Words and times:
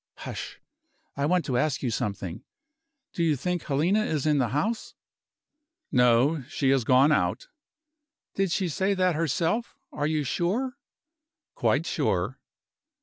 Hush! 0.15 0.59
I 1.15 1.27
want 1.27 1.45
to 1.45 1.59
ask 1.59 1.83
you 1.83 1.91
something. 1.91 2.43
Do 3.13 3.21
you 3.21 3.35
think 3.35 3.61
Helena 3.61 4.03
is 4.03 4.25
in 4.25 4.39
the 4.39 4.47
house?" 4.47 4.95
"No 5.91 6.41
she 6.49 6.71
has 6.71 6.83
gone 6.83 7.11
out." 7.11 7.49
"Did 8.33 8.49
she 8.51 8.67
say 8.67 8.95
that 8.95 9.13
herself? 9.13 9.75
Are 9.93 10.07
you 10.07 10.23
sure?" 10.23 10.73
"Quite 11.53 11.85
sure." 11.85 12.39